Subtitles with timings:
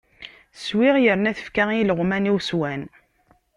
[0.65, 2.81] Swiɣ, yerna tefka i ileɣwman-iw, swan.